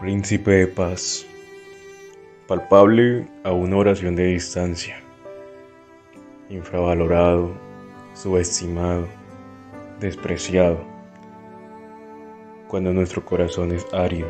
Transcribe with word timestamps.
Príncipe 0.00 0.52
de 0.52 0.66
paz, 0.68 1.26
palpable 2.46 3.26
a 3.42 3.50
una 3.50 3.78
oración 3.78 4.14
de 4.14 4.26
distancia, 4.26 5.00
infravalorado, 6.48 7.50
subestimado, 8.14 9.08
despreciado, 9.98 10.78
cuando 12.68 12.92
nuestro 12.92 13.24
corazón 13.24 13.72
es 13.72 13.84
árido, 13.92 14.28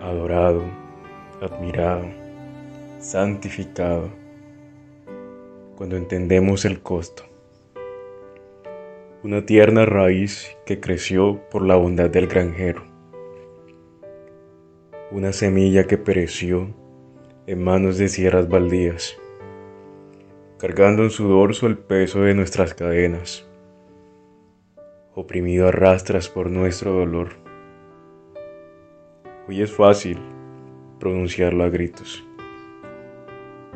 adorado, 0.00 0.64
admirado, 1.42 2.06
santificado, 3.00 4.08
cuando 5.76 5.98
entendemos 5.98 6.64
el 6.64 6.80
costo. 6.80 7.24
Una 9.22 9.44
tierna 9.44 9.84
raíz 9.84 10.56
que 10.64 10.80
creció 10.80 11.38
por 11.50 11.66
la 11.66 11.76
bondad 11.76 12.08
del 12.08 12.28
granjero 12.28 12.97
una 15.10 15.32
semilla 15.32 15.86
que 15.86 15.96
pereció 15.96 16.68
en 17.46 17.64
manos 17.64 17.96
de 17.96 18.08
sierras 18.08 18.46
baldías, 18.46 19.16
cargando 20.58 21.02
en 21.02 21.08
su 21.08 21.26
dorso 21.26 21.66
el 21.66 21.78
peso 21.78 22.20
de 22.20 22.34
nuestras 22.34 22.74
cadenas, 22.74 23.48
oprimido 25.14 25.66
a 25.66 25.72
rastras 25.72 26.28
por 26.28 26.50
nuestro 26.50 26.92
dolor. 26.92 27.30
Hoy 29.48 29.62
es 29.62 29.72
fácil 29.72 30.18
pronunciarlo 31.00 31.64
a 31.64 31.70
gritos, 31.70 32.22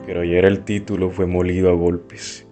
pero 0.05 0.21
ayer 0.21 0.45
el 0.45 0.65
título 0.65 1.09
fue 1.09 1.25
molido 1.25 1.71
a 1.71 1.75
golpes, 1.75 2.47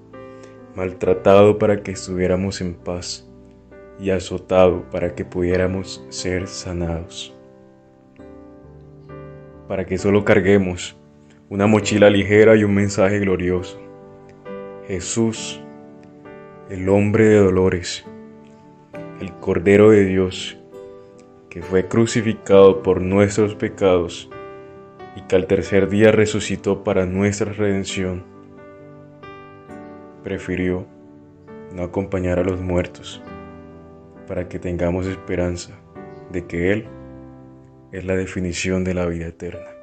maltratado 0.74 1.58
para 1.58 1.82
que 1.82 1.90
estuviéramos 1.90 2.62
en 2.62 2.72
paz 2.72 3.30
y 3.98 4.08
azotado 4.08 4.88
para 4.90 5.14
que 5.14 5.26
pudiéramos 5.26 6.02
ser 6.08 6.46
sanados 6.48 7.36
para 9.70 9.86
que 9.86 9.98
solo 9.98 10.24
carguemos 10.24 10.96
una 11.48 11.68
mochila 11.68 12.10
ligera 12.10 12.56
y 12.56 12.64
un 12.64 12.74
mensaje 12.74 13.20
glorioso. 13.20 13.80
Jesús, 14.88 15.60
el 16.68 16.88
hombre 16.88 17.26
de 17.26 17.36
dolores, 17.36 18.04
el 19.20 19.32
Cordero 19.34 19.90
de 19.90 20.06
Dios, 20.06 20.58
que 21.48 21.62
fue 21.62 21.86
crucificado 21.86 22.82
por 22.82 23.00
nuestros 23.00 23.54
pecados 23.54 24.28
y 25.14 25.20
que 25.28 25.36
al 25.36 25.46
tercer 25.46 25.88
día 25.88 26.10
resucitó 26.10 26.82
para 26.82 27.06
nuestra 27.06 27.52
redención, 27.52 28.24
prefirió 30.24 30.84
no 31.76 31.84
acompañar 31.84 32.40
a 32.40 32.44
los 32.44 32.60
muertos 32.60 33.22
para 34.26 34.48
que 34.48 34.58
tengamos 34.58 35.06
esperanza 35.06 35.78
de 36.32 36.44
que 36.44 36.72
Él 36.72 36.88
es 37.92 38.04
la 38.04 38.16
definición 38.16 38.84
de 38.84 38.94
la 38.94 39.06
vida 39.06 39.26
eterna. 39.26 39.79